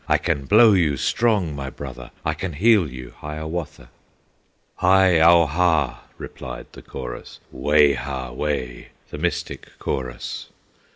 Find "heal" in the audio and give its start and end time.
2.53-2.89